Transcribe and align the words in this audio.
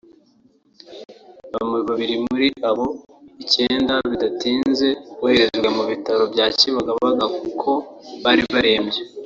Babiri 1.87 2.15
muri 2.25 2.47
abo 2.69 2.85
icyenda 3.43 3.93
bidatinze 4.11 4.87
boherejwe 5.19 5.67
ku 5.77 5.81
bitaro 5.91 6.23
bya 6.33 6.47
Kibagabaga 6.57 7.25
kuko 7.41 7.69
bari 8.23 8.43
barembye 8.53 9.01